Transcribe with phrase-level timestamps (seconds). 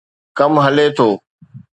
[0.37, 1.09] ڪم هلي ٿو.